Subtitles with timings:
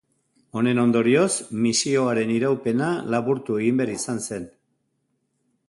[0.59, 1.27] Honen ondorioz,
[1.65, 4.49] misioaren iraupena laburtu egin behar izan zen.